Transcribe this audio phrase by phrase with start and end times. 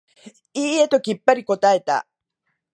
[0.55, 2.07] いいえ、ときっぱり答えた。